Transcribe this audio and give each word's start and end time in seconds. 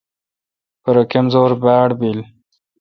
پرہ 0.83 1.03
کمزور 1.11 1.51
باڑ 1.63 1.89
بل۔ 1.99 2.17